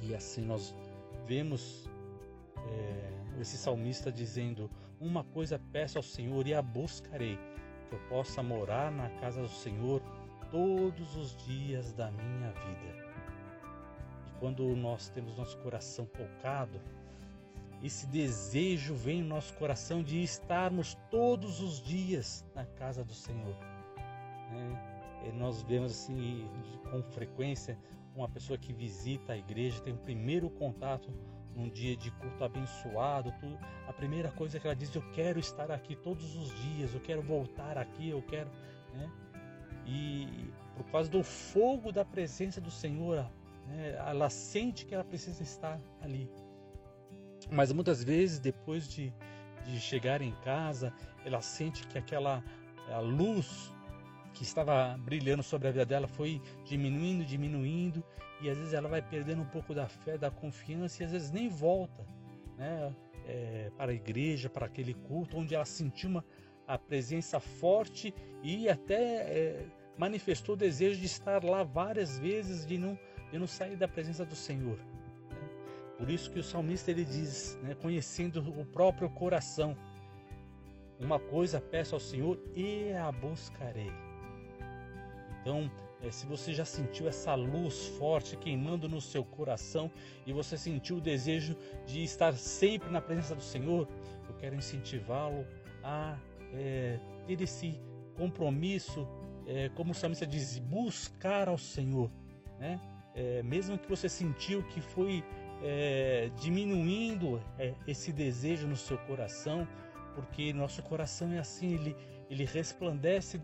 E 0.00 0.14
assim 0.14 0.44
nós 0.44 0.72
vemos 1.26 1.90
é, 2.70 3.40
esse 3.40 3.56
salmista 3.56 4.12
dizendo: 4.12 4.70
Uma 5.00 5.24
coisa 5.24 5.60
peço 5.72 5.98
ao 5.98 6.02
Senhor 6.04 6.46
e 6.46 6.54
a 6.54 6.62
buscarei, 6.62 7.36
que 7.92 7.96
eu 7.96 8.08
possa 8.08 8.42
morar 8.42 8.90
na 8.90 9.10
casa 9.20 9.42
do 9.42 9.48
Senhor 9.48 10.00
todos 10.50 11.14
os 11.14 11.36
dias 11.36 11.92
da 11.92 12.10
minha 12.10 12.50
vida. 12.50 13.06
E 14.26 14.38
quando 14.40 14.64
nós 14.74 15.10
temos 15.10 15.36
nosso 15.36 15.58
coração 15.58 16.06
tocado, 16.06 16.80
esse 17.82 18.06
desejo 18.06 18.94
vem 18.94 19.22
no 19.22 19.28
nosso 19.28 19.52
coração 19.54 20.02
de 20.02 20.22
estarmos 20.22 20.96
todos 21.10 21.60
os 21.60 21.82
dias 21.82 22.46
na 22.54 22.64
casa 22.64 23.04
do 23.04 23.12
Senhor. 23.12 23.56
É, 23.98 25.28
e 25.28 25.32
nós 25.32 25.62
vemos 25.62 25.92
assim 25.92 26.48
com 26.90 27.02
frequência 27.02 27.78
uma 28.14 28.28
pessoa 28.28 28.58
que 28.58 28.72
visita 28.72 29.34
a 29.34 29.36
igreja, 29.36 29.80
tem 29.80 29.92
o 29.92 29.98
primeiro 29.98 30.48
contato 30.48 31.12
num 31.56 31.68
dia 31.68 31.96
de 31.96 32.10
culto 32.12 32.44
abençoado, 32.44 33.32
tudo, 33.40 33.58
a 33.86 33.92
primeira 33.92 34.30
coisa 34.30 34.58
que 34.58 34.66
ela 34.66 34.76
diz, 34.76 34.94
eu 34.94 35.02
quero 35.12 35.38
estar 35.38 35.70
aqui 35.70 35.94
todos 35.94 36.34
os 36.36 36.54
dias, 36.62 36.94
eu 36.94 37.00
quero 37.00 37.22
voltar 37.22 37.76
aqui, 37.76 38.08
eu 38.08 38.22
quero, 38.22 38.50
né? 38.94 39.10
E 39.86 40.50
por 40.76 40.84
causa 40.90 41.10
do 41.10 41.22
fogo 41.22 41.92
da 41.92 42.04
presença 42.04 42.60
do 42.60 42.70
Senhor, 42.70 43.26
né, 43.66 43.94
ela 44.06 44.30
sente 44.30 44.86
que 44.86 44.94
ela 44.94 45.04
precisa 45.04 45.42
estar 45.42 45.80
ali. 46.00 46.30
Mas 47.50 47.72
muitas 47.72 48.02
vezes, 48.02 48.38
depois 48.38 48.88
de, 48.88 49.12
de 49.66 49.80
chegar 49.80 50.22
em 50.22 50.32
casa, 50.42 50.92
ela 51.24 51.40
sente 51.40 51.86
que 51.86 51.98
aquela 51.98 52.42
a 52.90 52.98
luz 52.98 53.72
que 54.32 54.42
estava 54.42 54.96
brilhando 54.98 55.42
sobre 55.42 55.68
a 55.68 55.70
vida 55.70 55.84
dela 55.84 56.08
foi 56.08 56.40
diminuindo, 56.64 57.24
diminuindo, 57.24 58.02
e 58.40 58.50
às 58.50 58.58
vezes 58.58 58.72
ela 58.72 58.88
vai 58.88 59.00
perdendo 59.00 59.42
um 59.42 59.46
pouco 59.46 59.74
da 59.74 59.86
fé, 59.86 60.18
da 60.18 60.30
confiança, 60.30 61.02
e 61.02 61.06
às 61.06 61.12
vezes 61.12 61.30
nem 61.30 61.48
volta 61.48 62.04
né, 62.56 62.94
é, 63.26 63.70
para 63.76 63.92
a 63.92 63.94
igreja, 63.94 64.48
para 64.50 64.66
aquele 64.66 64.94
culto, 64.94 65.36
onde 65.36 65.54
ela 65.54 65.64
sentiu 65.64 66.10
uma, 66.10 66.24
a 66.66 66.76
presença 66.78 67.38
forte 67.38 68.14
e 68.42 68.68
até 68.68 68.96
é, 68.96 69.66
manifestou 69.96 70.54
o 70.54 70.58
desejo 70.58 70.98
de 70.98 71.06
estar 71.06 71.44
lá 71.44 71.62
várias 71.62 72.18
vezes, 72.18 72.66
de 72.66 72.78
não, 72.78 72.98
de 73.30 73.38
não 73.38 73.46
sair 73.46 73.76
da 73.76 73.86
presença 73.86 74.24
do 74.24 74.34
Senhor. 74.34 74.76
Né. 74.76 75.48
Por 75.98 76.10
isso 76.10 76.30
que 76.30 76.38
o 76.38 76.42
salmista 76.42 76.90
ele 76.90 77.04
diz, 77.04 77.56
né, 77.62 77.74
conhecendo 77.74 78.40
o 78.58 78.64
próprio 78.64 79.08
coração, 79.10 79.76
uma 80.98 81.18
coisa 81.18 81.60
peço 81.60 81.94
ao 81.94 82.00
Senhor 82.00 82.40
e 82.56 82.92
a 82.92 83.10
buscarei 83.12 83.92
então, 85.42 85.68
é, 86.00 86.10
se 86.10 86.24
você 86.24 86.54
já 86.54 86.64
sentiu 86.64 87.08
essa 87.08 87.34
luz 87.34 87.88
forte 87.98 88.36
queimando 88.36 88.88
no 88.88 89.00
seu 89.00 89.24
coração 89.24 89.90
e 90.24 90.32
você 90.32 90.56
sentiu 90.56 90.96
o 90.96 91.00
desejo 91.00 91.56
de 91.84 92.02
estar 92.02 92.32
sempre 92.34 92.88
na 92.90 93.00
presença 93.00 93.34
do 93.34 93.42
Senhor, 93.42 93.88
eu 94.28 94.34
quero 94.36 94.54
incentivá-lo 94.54 95.44
a 95.82 96.16
é, 96.54 96.98
ter 97.26 97.40
esse 97.40 97.78
compromisso, 98.16 99.06
é, 99.46 99.68
como 99.70 99.90
o 99.90 99.94
salmista 99.94 100.26
diz, 100.26 100.58
buscar 100.58 101.48
ao 101.48 101.58
Senhor, 101.58 102.10
né? 102.58 102.80
É, 103.14 103.42
mesmo 103.42 103.76
que 103.76 103.88
você 103.88 104.08
sentiu 104.08 104.62
que 104.62 104.80
foi 104.80 105.22
é, 105.62 106.30
diminuindo 106.40 107.42
é, 107.58 107.74
esse 107.86 108.10
desejo 108.10 108.66
no 108.66 108.76
seu 108.76 108.96
coração, 108.98 109.68
porque 110.14 110.52
nosso 110.52 110.82
coração 110.82 111.32
é 111.32 111.38
assim, 111.38 111.74
ele, 111.74 111.96
ele 112.30 112.44
resplandece 112.44 113.40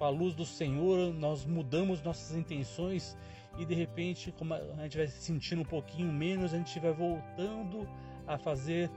com 0.00 0.06
a 0.06 0.08
luz 0.08 0.34
do 0.34 0.46
Senhor, 0.46 1.12
nós 1.12 1.44
mudamos 1.44 2.02
nossas 2.02 2.34
intenções 2.34 3.18
e 3.58 3.66
de 3.66 3.74
repente, 3.74 4.32
como 4.32 4.54
a 4.54 4.82
gente 4.84 4.96
vai 4.96 5.06
se 5.06 5.20
sentindo 5.20 5.60
um 5.60 5.64
pouquinho 5.64 6.10
menos, 6.10 6.54
a 6.54 6.56
gente 6.56 6.80
vai 6.80 6.90
voltando 6.90 7.86
a 8.26 8.38
fazer 8.38 8.90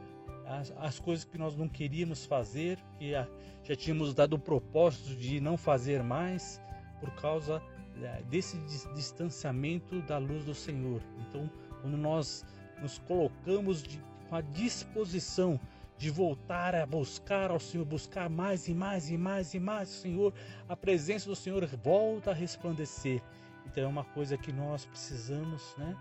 as, 0.46 0.74
as 0.78 1.00
coisas 1.00 1.26
que 1.26 1.38
nós 1.38 1.58
não 1.58 1.68
queríamos 1.68 2.26
fazer, 2.26 2.80
que 2.98 3.12
já 3.12 3.76
tínhamos 3.76 4.14
dado 4.14 4.38
o 4.38 4.40
propósito 4.40 5.14
de 5.18 5.42
não 5.42 5.58
fazer 5.58 6.02
mais 6.02 6.62
por 7.02 7.12
causa 7.16 7.62
é, 8.02 8.24
desse 8.24 8.58
distanciamento 8.96 10.02
da 10.04 10.18
luz 10.18 10.46
do 10.46 10.56
Senhor. 10.56 11.02
Então, 11.28 11.52
quando 11.82 11.98
nós 11.98 12.46
nos 12.82 12.98
colocamos 13.00 13.84
de, 13.84 14.00
com 14.30 14.38
a 14.38 14.42
disposição 14.42 15.60
de 16.04 16.10
voltar 16.10 16.76
a 16.76 16.86
buscar 16.86 17.50
ao 17.50 17.62
Senhor, 17.62 17.86
buscar 17.86 18.30
mais 18.30 18.68
e 18.68 18.74
mais 18.74 19.10
e 19.10 19.18
mais 19.18 19.54
e 19.54 19.60
mais 19.60 19.88
Senhor, 19.88 20.34
a 20.68 20.76
presença 20.76 21.30
do 21.30 21.36
Senhor 21.36 21.66
volta 21.82 22.32
a 22.32 22.34
resplandecer. 22.34 23.22
Então 23.66 23.86
é 23.86 23.88
uma 23.88 24.04
coisa 24.04 24.38
que 24.38 24.52
nós 24.52 24.86
precisamos 24.86 25.74
né, 25.78 25.96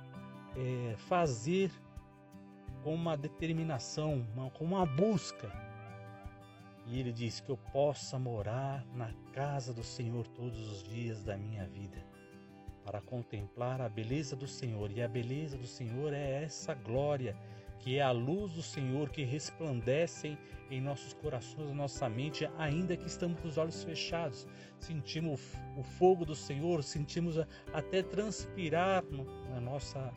é, 0.57 0.97
fazer 0.97 1.71
com 2.83 2.93
uma 2.93 3.17
determinação, 3.17 4.27
uma, 4.35 4.51
com 4.51 4.65
uma 4.65 4.85
busca. 4.85 5.49
E 6.85 6.99
ele 6.99 7.13
diz 7.13 7.39
que 7.39 7.51
eu 7.51 7.57
possa 7.73 8.19
morar 8.19 8.85
na 8.97 9.13
casa 9.33 9.73
do 9.73 9.85
Senhor 9.85 10.27
todos 10.27 10.69
os 10.69 10.83
dias 10.83 11.23
da 11.23 11.37
minha 11.37 11.65
vida, 11.69 12.05
para 12.85 13.01
contemplar 13.01 13.81
a 13.81 13.89
beleza 13.89 14.35
do 14.35 14.49
Senhor. 14.49 14.91
E 14.91 15.01
a 15.01 15.07
beleza 15.07 15.57
do 15.57 15.67
Senhor 15.69 16.13
é 16.13 16.43
essa 16.43 16.75
glória, 16.75 17.37
que 17.83 17.99
é 17.99 18.03
a 18.03 18.13
luz 18.13 18.53
do 18.53 18.63
Senhor 18.63 19.11
que 19.11 19.25
resplandece 19.25 20.39
em 20.71 20.81
nossos 20.81 21.13
corações, 21.15 21.69
na 21.69 21.75
nossa 21.75 22.09
mente, 22.09 22.49
ainda 22.57 22.97
que 22.97 23.07
estamos 23.07 23.39
com 23.41 23.49
os 23.49 23.59
olhos 23.59 23.83
fechados. 23.83 24.47
Sentimos 24.79 25.41
o 25.77 25.83
fogo 25.83 26.25
do 26.25 26.35
Senhor, 26.35 26.83
sentimos 26.83 27.37
até 27.73 28.03
transpirar 28.03 29.05
na 29.51 29.61
nossa 29.61 30.13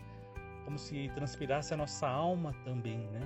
como 0.63 0.79
se 0.79 1.10
transpirasse 1.13 1.74
a 1.74 1.77
nossa 1.77 2.07
alma 2.07 2.53
também, 2.63 2.98
né? 2.98 3.22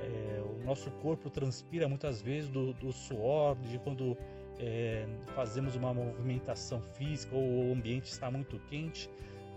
É, 0.00 0.42
o 0.42 0.64
nosso 0.64 0.90
corpo 0.92 1.28
transpira 1.28 1.86
muitas 1.88 2.22
vezes 2.22 2.48
do, 2.48 2.72
do 2.74 2.90
suor, 2.90 3.56
de 3.56 3.78
quando 3.78 4.16
é, 4.58 5.06
fazemos 5.34 5.76
uma 5.76 5.92
movimentação 5.92 6.80
física 6.80 7.34
ou 7.36 7.68
o 7.68 7.72
ambiente 7.72 8.06
está 8.06 8.30
muito 8.30 8.58
quente, 8.60 9.10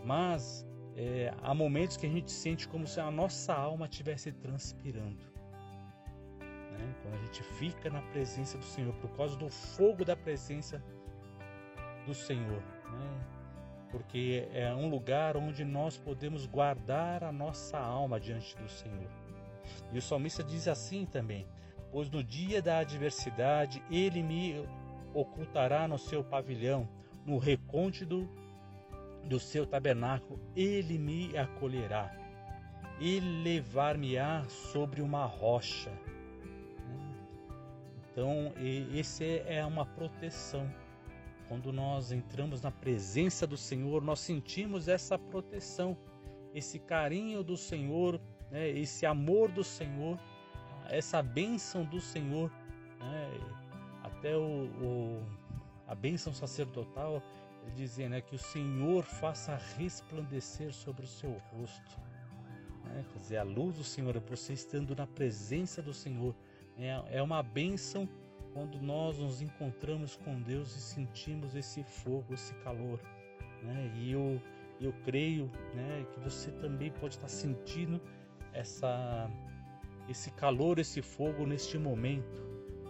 mas 0.03 0.66
é, 0.97 1.33
há 1.41 1.53
momentos 1.53 1.95
que 1.95 2.05
a 2.05 2.09
gente 2.09 2.31
sente 2.31 2.67
como 2.67 2.85
se 2.85 2.99
a 2.99 3.09
nossa 3.09 3.53
alma 3.53 3.85
estivesse 3.85 4.31
transpirando. 4.31 5.23
Né? 6.39 6.95
Quando 7.01 7.13
a 7.13 7.25
gente 7.25 7.43
fica 7.43 7.89
na 7.89 8.01
presença 8.01 8.57
do 8.57 8.65
Senhor, 8.65 8.93
por 8.95 9.11
causa 9.11 9.37
do 9.37 9.47
fogo 9.47 10.03
da 10.03 10.15
presença 10.15 10.83
do 12.05 12.13
Senhor. 12.13 12.61
Né? 12.91 13.37
porque 13.91 14.47
é 14.53 14.73
um 14.73 14.89
lugar 14.89 15.37
onde 15.37 15.63
nós 15.63 15.97
podemos 15.97 16.45
guardar 16.45 17.23
a 17.23 17.31
nossa 17.31 17.77
alma 17.77 18.19
diante 18.19 18.55
do 18.57 18.69
Senhor. 18.69 19.09
E 19.91 19.97
o 19.97 20.01
salmista 20.01 20.43
diz 20.43 20.67
assim 20.67 21.05
também: 21.05 21.47
Pois 21.91 22.09
no 22.09 22.23
dia 22.23 22.61
da 22.61 22.79
adversidade 22.79 23.81
ele 23.89 24.21
me 24.21 24.67
ocultará 25.13 25.87
no 25.87 25.97
seu 25.97 26.23
pavilhão, 26.23 26.87
no 27.25 27.37
recôndito 27.37 28.29
do 29.27 29.39
seu 29.39 29.65
tabernáculo, 29.65 30.39
ele 30.55 30.97
me 30.97 31.37
acolherá 31.37 32.15
e 32.99 33.19
levar-me-á 33.19 34.45
sobre 34.49 35.01
uma 35.01 35.25
rocha. 35.25 35.91
Então, 38.11 38.53
esse 38.93 39.43
é 39.45 39.63
uma 39.65 39.85
proteção 39.85 40.67
quando 41.47 41.71
nós 41.71 42.11
entramos 42.11 42.61
na 42.61 42.71
presença 42.71 43.47
do 43.47 43.55
Senhor, 43.55 44.01
nós 44.01 44.19
sentimos 44.19 44.87
essa 44.87 45.17
proteção, 45.17 45.97
esse 46.53 46.77
carinho 46.77 47.43
do 47.43 47.55
Senhor, 47.55 48.19
né, 48.51 48.69
esse 48.69 49.05
amor 49.05 49.49
do 49.49 49.63
Senhor, 49.63 50.19
essa 50.89 51.21
bênção 51.21 51.85
do 51.85 52.01
Senhor, 52.01 52.51
né, 52.99 53.39
até 54.03 54.35
o, 54.35 54.65
o, 54.65 55.23
a 55.87 55.95
bênção 55.95 56.33
sacerdotal, 56.33 57.21
dizia 57.75 58.09
né, 58.09 58.21
que 58.21 58.35
o 58.35 58.39
Senhor 58.39 59.03
faça 59.03 59.55
resplandecer 59.77 60.73
sobre 60.73 61.05
o 61.05 61.07
seu 61.07 61.31
rosto. 61.51 61.99
Né, 62.85 63.05
quer 63.11 63.19
dizer, 63.19 63.37
a 63.37 63.43
luz 63.43 63.75
do 63.75 63.83
Senhor, 63.83 64.17
você 64.19 64.53
estando 64.53 64.95
na 64.95 65.07
presença 65.07 65.81
do 65.81 65.93
Senhor, 65.93 66.35
é, 66.77 67.17
é 67.17 67.21
uma 67.21 67.41
bênção 67.41 68.07
quando 68.53 68.81
nós 68.81 69.19
nos 69.19 69.41
encontramos 69.41 70.15
com 70.15 70.41
Deus 70.41 70.75
e 70.75 70.81
sentimos 70.81 71.55
esse 71.55 71.83
fogo, 71.83 72.33
esse 72.33 72.53
calor. 72.55 72.99
Né? 73.61 73.91
E 73.95 74.11
eu, 74.11 74.41
eu 74.81 74.93
creio 75.03 75.51
né, 75.73 76.05
que 76.11 76.19
você 76.19 76.51
também 76.51 76.91
pode 76.91 77.15
estar 77.15 77.27
sentindo 77.27 78.01
essa, 78.53 79.29
esse 80.09 80.31
calor, 80.31 80.79
esse 80.79 81.01
fogo 81.01 81.45
neste 81.45 81.77
momento. 81.77 82.41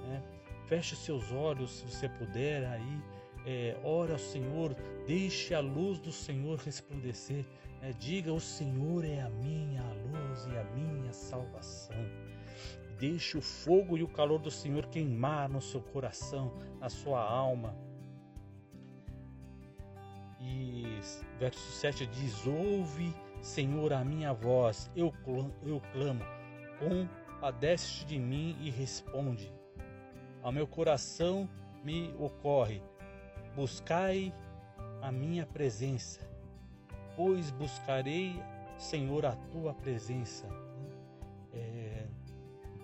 Né? 0.08 0.24
Feche 0.68 0.96
seus 0.96 1.32
olhos 1.32 1.72
se 1.80 1.86
você 1.86 2.08
puder 2.08 2.66
aí. 2.66 3.02
É, 3.46 3.78
ora 3.84 4.14
ao 4.14 4.20
Senhor, 4.20 4.76
deixe 5.06 5.54
a 5.54 5.60
luz 5.60 6.00
do 6.00 6.12
Senhor 6.12 6.58
resplandecer. 6.60 7.46
Né? 7.82 7.94
Diga: 8.00 8.34
O 8.34 8.40
Senhor 8.40 9.06
é 9.06 9.22
a 9.22 9.30
minha 9.30 9.84
luz 9.84 10.46
e 10.46 10.58
a 10.58 10.64
minha 10.76 11.14
salvação. 11.14 11.96
Deixe 13.00 13.38
o 13.38 13.42
fogo 13.42 13.98
e 13.98 14.04
o 14.04 14.08
calor 14.08 14.40
do 14.40 14.50
Senhor 14.50 14.88
queimar 14.88 15.48
no 15.48 15.62
seu 15.62 15.82
coração, 15.82 16.52
na 16.80 16.90
sua 16.90 17.22
alma. 17.22 17.76
E 20.40 21.00
verso 21.40 21.72
7 21.74 22.06
diz: 22.08 22.46
Ouve, 22.46 23.14
Senhor, 23.42 23.94
a 23.94 24.04
minha 24.04 24.34
voz, 24.34 24.92
eu 24.96 25.12
clamo, 25.24 25.54
eu 25.64 25.82
clamo 25.94 26.24
compadece 26.80 28.06
de 28.06 28.18
mim 28.18 28.56
e 28.62 28.70
responde. 28.70 29.52
Ao 30.42 30.52
meu 30.52 30.68
coração 30.68 31.50
me 31.84 32.14
ocorre: 32.20 32.82
buscai 33.58 34.34
a 35.02 35.12
minha 35.12 35.46
presença, 35.46 36.22
pois 37.18 37.52
buscarei, 37.52 38.42
Senhor, 38.78 39.26
a 39.26 39.36
tua 39.36 39.74
presença 39.74 40.48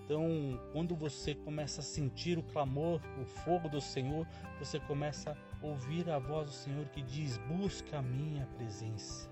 então, 0.04 0.60
quando 0.70 0.94
você 0.94 1.34
começa 1.34 1.80
a 1.80 1.84
sentir 1.84 2.36
o 2.36 2.42
clamor, 2.42 3.00
o 3.20 3.24
fogo 3.24 3.70
do 3.70 3.80
Senhor, 3.80 4.26
você 4.58 4.78
começa 4.78 5.30
a 5.30 5.66
ouvir 5.66 6.10
a 6.10 6.18
voz 6.18 6.46
do 6.46 6.52
Senhor 6.52 6.84
que 6.90 7.00
diz: 7.02 7.38
Busca 7.38 7.98
a 7.98 8.02
minha 8.02 8.46
presença. 8.58 9.30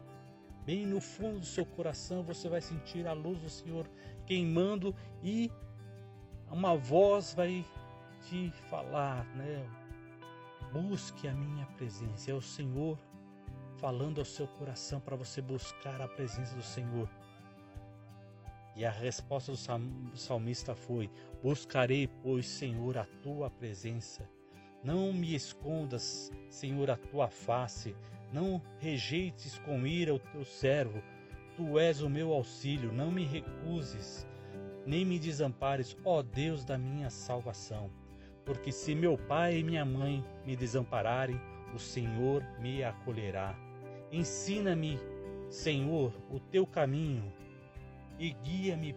Bem 0.64 0.86
no 0.86 1.00
fundo 1.00 1.40
do 1.40 1.44
seu 1.46 1.66
coração 1.66 2.22
você 2.22 2.48
vai 2.48 2.62
sentir 2.62 3.06
a 3.06 3.12
luz 3.12 3.38
do 3.40 3.50
Senhor 3.50 3.86
queimando 4.24 4.94
e 5.22 5.50
uma 6.50 6.74
voz 6.76 7.34
vai 7.34 7.66
te 8.22 8.50
falar, 8.70 9.26
né? 9.34 9.68
Busque 10.72 11.28
a 11.28 11.34
minha 11.34 11.66
presença. 11.76 12.30
É 12.30 12.34
o 12.34 12.40
Senhor 12.40 12.98
falando 13.76 14.20
ao 14.20 14.24
seu 14.24 14.46
coração 14.46 15.00
para 15.00 15.16
você 15.16 15.42
buscar 15.42 16.00
a 16.00 16.08
presença 16.08 16.54
do 16.54 16.62
Senhor. 16.62 17.08
E 18.74 18.84
a 18.84 18.90
resposta 18.90 19.52
do 19.52 20.16
salmista 20.16 20.74
foi: 20.74 21.10
Buscarei, 21.42 22.08
pois, 22.08 22.46
Senhor, 22.46 22.96
a 22.96 23.04
tua 23.22 23.50
presença. 23.50 24.26
Não 24.82 25.12
me 25.12 25.34
escondas, 25.34 26.30
Senhor, 26.48 26.90
a 26.90 26.96
tua 26.96 27.28
face. 27.28 27.94
Não 28.32 28.62
rejeites 28.78 29.58
com 29.58 29.86
ira 29.86 30.14
o 30.14 30.18
teu 30.18 30.44
servo. 30.44 31.02
Tu 31.54 31.78
és 31.78 32.00
o 32.00 32.08
meu 32.08 32.32
auxílio. 32.32 32.90
Não 32.90 33.12
me 33.12 33.26
recuses, 33.26 34.26
nem 34.86 35.04
me 35.04 35.18
desampares, 35.18 35.94
ó 36.02 36.22
Deus 36.22 36.64
da 36.64 36.78
minha 36.78 37.10
salvação. 37.10 37.90
Porque 38.44 38.72
se 38.72 38.94
meu 38.94 39.16
pai 39.16 39.58
e 39.58 39.64
minha 39.64 39.84
mãe 39.84 40.24
me 40.44 40.56
desampararem, 40.56 41.40
o 41.74 41.78
Senhor 41.78 42.42
me 42.60 42.82
acolherá. 42.82 43.56
Ensina-me, 44.10 44.98
Senhor, 45.48 46.12
o 46.30 46.40
teu 46.40 46.66
caminho 46.66 47.32
e 48.18 48.30
guia-me 48.30 48.94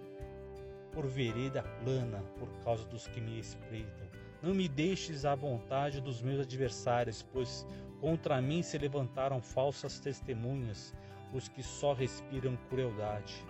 por 0.92 1.06
vereda 1.06 1.64
plana 1.84 2.24
por 2.40 2.50
causa 2.64 2.86
dos 2.88 3.08
que 3.08 3.22
me 3.22 3.40
espreitam. 3.40 4.08
Não 4.42 4.54
me 4.54 4.68
deixes 4.68 5.26
à 5.26 5.36
vontade 5.36 6.02
dos 6.02 6.22
meus 6.22 6.42
adversários, 6.42 7.24
pois 7.34 7.66
contra 8.00 8.42
mim 8.42 8.62
se 8.62 8.78
levantaram 8.78 9.42
falsas 9.42 10.00
testemunhas, 10.00 10.94
os 11.34 11.48
que 11.48 11.64
só 11.64 11.94
respiram 11.94 12.58
crueldade. 12.70 13.46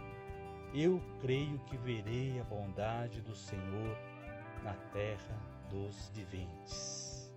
Eu 0.74 1.02
creio 1.22 1.60
que 1.68 1.78
verei 1.78 2.40
a 2.40 2.44
bondade 2.44 3.22
do 3.22 3.36
Senhor 3.36 3.98
na 4.64 4.74
terra 4.92 5.55
dos 5.70 6.10
viventes. 6.14 7.34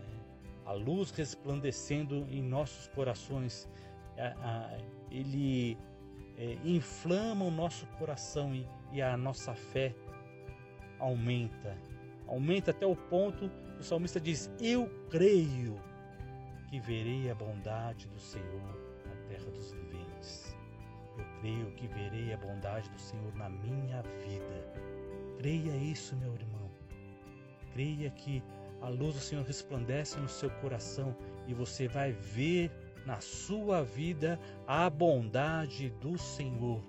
É, 0.00 0.70
a 0.70 0.72
luz 0.72 1.10
resplandecendo 1.10 2.26
em 2.30 2.42
nossos 2.42 2.88
corações, 2.88 3.68
ele 5.10 5.78
é, 6.36 6.56
inflama 6.64 7.44
o 7.44 7.50
nosso 7.50 7.86
coração 7.98 8.54
e, 8.92 9.02
a 9.02 9.16
nossa 9.16 9.54
fé 9.54 9.94
aumenta. 10.98 11.76
Aumenta 12.26 12.70
até 12.70 12.86
o 12.86 12.94
ponto 12.94 13.50
O 13.78 13.82
salmista 13.82 14.20
diz: 14.20 14.50
Eu 14.60 14.88
creio 15.10 15.80
que 16.68 16.78
verei 16.80 17.30
a 17.30 17.34
bondade 17.34 18.08
do 18.08 18.18
Senhor 18.18 18.62
na 19.06 19.14
terra 19.28 19.50
dos 19.50 19.72
viventes. 19.72 20.56
Eu 21.16 21.24
creio 21.40 21.72
que 21.72 21.86
verei 21.88 22.32
a 22.32 22.36
bondade 22.36 22.88
do 22.90 23.00
Senhor 23.00 23.34
na 23.34 23.48
minha 23.48 24.02
vida. 24.02 24.72
Creia 25.38 25.76
isso, 25.76 26.16
meu 26.16 26.34
irmão. 26.34 26.57
Creia 27.78 28.10
que 28.10 28.42
a 28.80 28.88
luz 28.88 29.14
do 29.14 29.20
Senhor 29.20 29.44
resplandece 29.44 30.18
no 30.18 30.28
seu 30.28 30.50
coração 30.50 31.16
e 31.46 31.54
você 31.54 31.86
vai 31.86 32.10
ver 32.10 32.72
na 33.06 33.20
sua 33.20 33.84
vida 33.84 34.36
a 34.66 34.90
bondade 34.90 35.88
do 36.00 36.18
Senhor, 36.18 36.82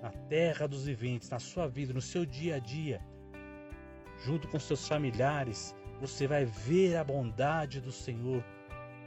na 0.00 0.10
terra 0.28 0.68
dos 0.68 0.86
viventes, 0.86 1.28
na 1.30 1.40
sua 1.40 1.66
vida, 1.66 1.92
no 1.92 2.00
seu 2.00 2.24
dia 2.24 2.54
a 2.54 2.58
dia, 2.60 3.04
junto 4.24 4.46
com 4.46 4.60
seus 4.60 4.86
familiares, 4.86 5.74
você 6.00 6.28
vai 6.28 6.44
ver 6.44 6.94
a 6.94 7.02
bondade 7.02 7.80
do 7.80 7.90
Senhor 7.90 8.44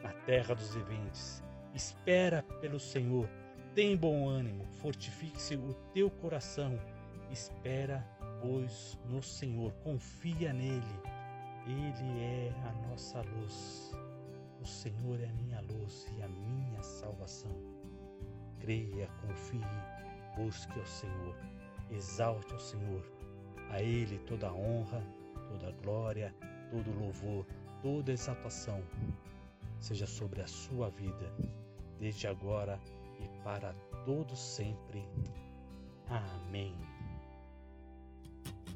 na 0.03 0.11
terra 0.25 0.53
dos 0.53 0.75
viventes. 0.75 1.41
Espera 1.73 2.43
pelo 2.59 2.81
Senhor, 2.81 3.29
tem 3.73 3.95
bom 3.95 4.27
ânimo, 4.27 4.65
fortifique-se 4.81 5.55
o 5.55 5.73
teu 5.93 6.11
coração. 6.11 6.77
Espera, 7.31 8.05
pois, 8.41 8.99
no 9.05 9.23
Senhor, 9.23 9.71
confia 9.85 10.51
nele. 10.51 11.12
Ele 11.65 12.19
é 12.19 12.53
a 12.67 12.87
nossa 12.87 13.21
luz. 13.21 13.91
O 14.61 14.65
Senhor 14.65 15.19
é 15.19 15.25
a 15.25 15.33
minha 15.33 15.61
luz 15.61 16.07
e 16.17 16.21
a 16.21 16.27
minha 16.27 16.81
salvação. 16.83 17.51
Creia, 18.59 19.07
confie, 19.21 19.61
busque 20.35 20.79
ao 20.79 20.85
Senhor, 20.85 21.35
exalte 21.89 22.51
ao 22.53 22.59
Senhor. 22.59 23.03
A 23.69 23.81
Ele 23.81 24.19
toda 24.19 24.47
a 24.47 24.53
honra, 24.53 25.01
toda 25.49 25.69
a 25.69 25.71
glória, 25.83 26.35
todo 26.69 26.91
o 26.91 26.99
louvor, 26.99 27.45
toda 27.81 28.11
a 28.11 28.13
exaltação 28.13 28.81
seja 29.79 30.07
sobre 30.07 30.41
a 30.41 30.47
sua 30.47 30.89
vida, 30.89 31.33
desde 31.99 32.27
agora 32.27 32.79
e 33.19 33.43
para 33.43 33.73
todo 34.05 34.35
sempre. 34.35 35.05
Amém. 36.07 36.92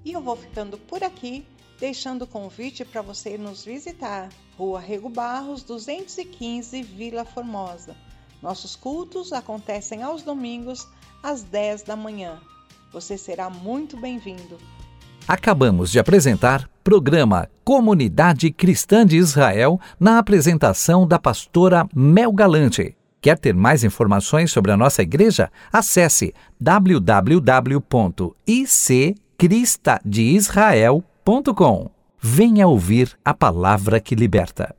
E 0.07 0.13
eu 0.13 0.21
vou 0.21 0.37
ficando 0.37 0.77
por 0.77 1.03
aqui 1.03 1.45
deixando 1.77 2.21
o 2.21 2.27
convite 2.27 2.85
para 2.85 3.01
você 3.01 3.37
nos 3.37 3.65
visitar. 3.65 4.29
Rua 4.57 4.79
Rego 4.79 5.09
Barros, 5.09 5.63
215, 5.63 6.81
Vila 6.81 7.25
Formosa. 7.25 7.93
Nossos 8.41 8.73
cultos 8.73 9.33
acontecem 9.33 10.01
aos 10.01 10.21
domingos, 10.21 10.87
às 11.21 11.43
10 11.43 11.83
da 11.83 11.97
manhã. 11.97 12.39
Você 12.93 13.17
será 13.17 13.49
muito 13.49 13.97
bem-vindo. 13.97 14.57
Acabamos 15.27 15.91
de 15.91 15.99
apresentar 15.99 16.69
programa 16.85 17.49
Comunidade 17.65 18.49
Cristã 18.49 19.05
de 19.05 19.17
Israel 19.17 19.77
na 19.99 20.19
apresentação 20.19 21.05
da 21.05 21.19
pastora 21.19 21.85
Mel 21.93 22.31
Galante. 22.31 22.95
Quer 23.19 23.37
ter 23.37 23.53
mais 23.53 23.83
informações 23.83 24.53
sobre 24.53 24.71
a 24.71 24.77
nossa 24.77 25.01
igreja? 25.01 25.51
Acesse 25.69 26.33
www.iccristadeisrael.com 29.39 31.89
Venha 32.19 32.67
ouvir 32.67 33.15
a 33.23 33.31
palavra 33.33 33.99
que 33.99 34.15
liberta. 34.15 34.75